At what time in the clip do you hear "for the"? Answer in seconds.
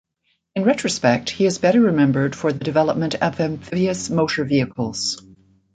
2.35-2.63